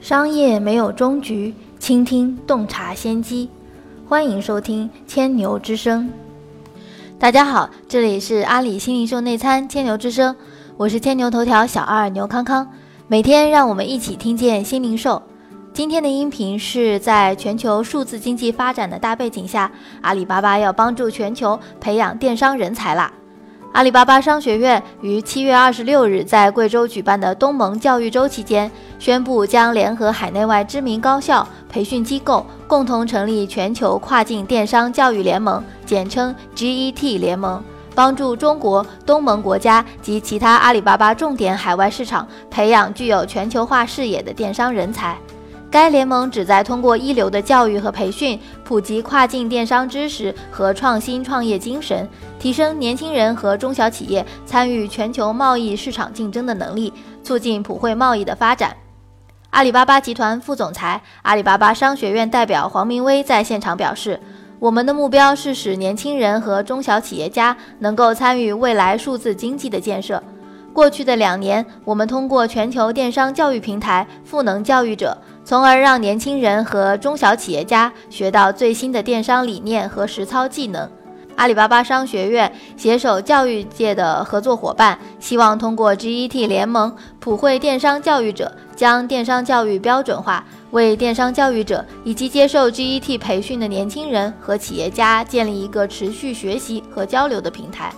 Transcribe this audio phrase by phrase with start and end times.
[0.00, 3.50] 商业没有终局，倾听洞察先机。
[4.08, 6.08] 欢迎收听千牛之声。
[7.18, 10.34] 大家好，这里是阿里新零售内参千牛之声，
[10.76, 12.66] 我是千牛头条小二牛康康。
[13.08, 15.20] 每天让我们一起听见新零售。
[15.74, 23.12] 今天的音频是在全球数字经济发展的大背景下，阿里巴巴要帮助全球培养电商人才啦。
[23.72, 37.62] 阿里巴巴商学院于七月二十六日在贵州举办的东盟教育周期间，宣布将联合海内外知名高校、培训机构，共同成立全球跨境电商教育联盟，简称 GET 联盟，
[37.94, 45.16] 帮助中国、东盟国家及其他阿里巴巴重点海外市场培养具有全球化视野的电商人才。
[45.70, 52.08] 该联盟旨在通过一流的教育和培训，普及跨境电商知识和创新创业精神，
[52.38, 56.90] 提升年轻人和中小企业参与全球贸易市场竞争的能力，
[57.22, 58.74] 促进普惠贸易的发展。
[59.50, 64.18] 阿里巴巴集团副总裁、阿里巴巴商学院代表黄明威在现场表示
[64.58, 70.22] ：“我们的目标是使年轻人和中小企业家能够参与未来数字经济的建设。
[70.72, 75.16] 过去的两年，我们通过全球电商教育平台赋能教育者。”
[75.48, 80.86] 从而让年轻人和中小企业家学到最新的电商理念和实操技能。
[81.36, 97.90] 阿里巴巴商学院携手教育界的合作伙伴，希望通过 GET 联盟普惠电商教育者，将电商教育标准化，为电商教育者以及接受 GET 培训的年轻人和企业家建立一个持续学习和交流的平台。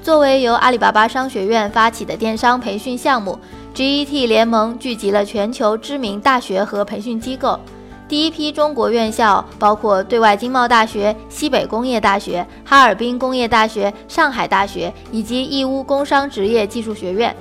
[0.00, 3.36] 作为由阿里巴巴商学院发起的电商培训项目。
[3.74, 7.58] GET 联盟聚集了全球知名大学和培训机构，
[8.06, 17.34] 第一批中国院校包括对外经贸大学、西北工业大学、哈尔滨工业大学、上海大学以及义乌工商职业技术学院，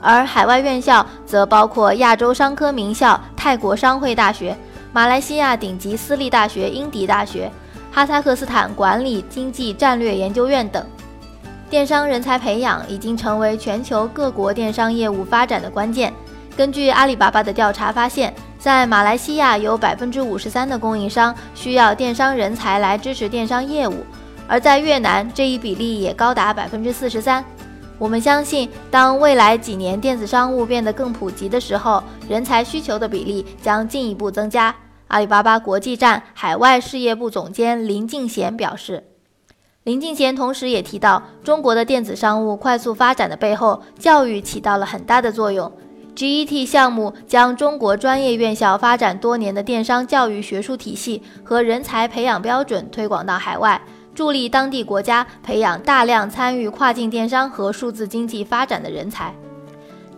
[0.00, 4.56] 而海外院校则包括亚洲商科名校泰国商会大学、
[4.92, 7.50] 马来西亚顶级私立大学英迪大学、
[7.90, 10.86] 哈萨克斯坦管理经济战略研究院等。
[11.72, 16.12] 电商人才培养已经成为全球各国电商业务发展的关键。
[16.54, 24.04] 根据阿里巴巴的调查发现，在马来西亚有百分之五十三的供应商需要电商人才来支持电商业务，
[24.46, 27.42] 而在越南这一比例也高达百分之四十三。
[27.98, 34.74] 我们相信，当未来几年电子商务变得更普及的时候，人才需求的比例将进一步增加。
[35.08, 39.11] 阿里巴巴国际站海外事业部总监林敬贤表示。
[39.84, 45.70] 林敬贤同时也提到，中国的电子商务快速发展的背后，教育起到了很大的作用。
[46.14, 53.80] GET 项目将中国专业院校发展多年的电商教育学术体系和人才培养标准推广到海外，
[54.14, 59.34] 助力当地国家培养大量参与跨境电商和数字经济发展的人才。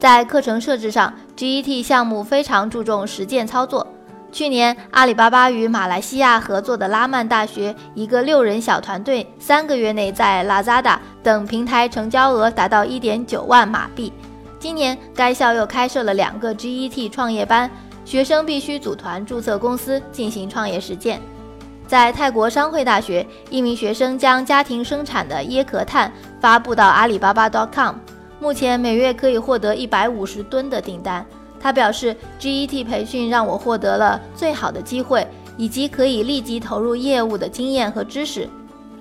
[0.00, 3.86] 在课程设置上，GET 项目非常注重实践操作。
[4.32, 14.10] 去年，阿里巴巴与马来西亚合作的拉曼大学一个六人小团队，三个月内在 Lazada 等平台成交额达到一点九万马币。
[14.58, 17.70] 今年，该校又开设了两个 GET 创业班，
[18.06, 21.20] 学生必须组团注册公司进行创业实践。
[21.86, 26.10] 在泰国商会大学，一名学生将家庭生产的椰壳炭
[26.40, 27.96] 发布到阿里巴巴 .com，
[28.40, 31.26] 目前每月可以获得一百五十吨的订单。
[31.62, 35.24] 他表示，GET 培训让我获得了最好的机会，
[35.56, 38.48] 以及可以立即投入业务的经验和知识。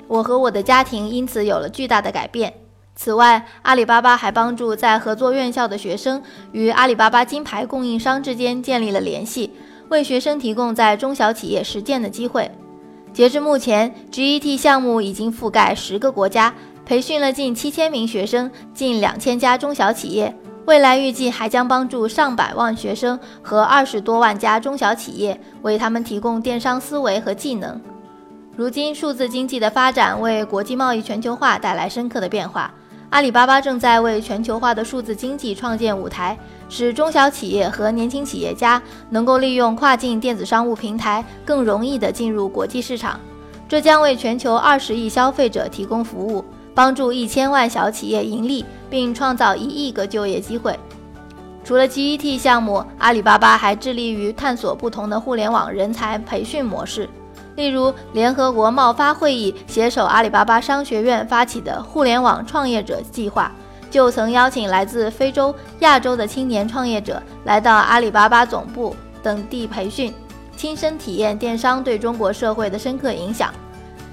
[0.07, 2.53] 我和我的家庭因此有了巨大的改变。
[2.95, 6.21] 此外，阿里巴巴还帮助在合作院校的学生
[6.51, 9.51] 与阿里巴巴金牌供应商之间建立了联系，
[9.89, 12.51] 为学生提供在中小企业实践的机会。
[13.11, 16.53] 截至目前，GET 项目已经覆盖十个国家，
[16.85, 20.35] 培训了近七千名学生，近两千家中小企业。
[20.65, 27.79] 未来预计还将帮助上百万学生和二十多万家中小企业，为他们提供电商思维和技能。
[28.55, 32.71] 如今，数字经济的发展为国际贸易全球化带来深刻的变化。
[33.09, 36.37] 阿里巴巴正在为全球化的数字经济创建舞台，
[36.69, 43.19] 使中小企业和年轻企业家能够利用跨境电子商务平台更容易地进入国际市场。
[43.67, 46.45] 这将为全球二十亿消费者提供服务。
[46.73, 50.77] 帮助一千万小企业盈利，并创造一亿个就业机会。
[51.63, 57.07] 除了 GET 项目，阿里巴巴还致力于探索不同的互联网人才培训模式。
[57.55, 63.51] 例如，联合国贸发会议携手阿里巴巴商学院发起的互联网创业者计划，
[63.91, 70.13] 就曾邀请来自非洲、亚洲的青年创业者来到阿里巴巴总部等地培训，
[70.55, 73.53] 亲身体验电商对中国社会的深刻影响。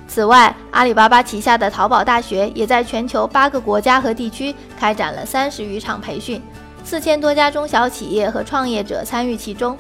[0.09, 6.43] 此外，阿里巴巴旗下的淘宝大学也在全球八个国家和地区开展了三十余场培训，
[6.83, 9.77] 四千多家中小企业和创业者参与其中。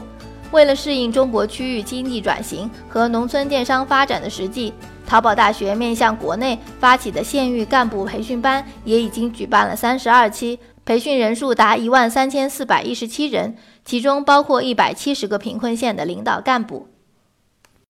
[0.52, 4.72] 为了适应中国区域经济转型和农村电商发展的实际，
[5.06, 16.86] 淘宝大学面向国内发起的县域干部培训班也已经举办了三十二期，培训人数达一万三千四百一十七人，其中包括一百七十个贫困县的领导干部。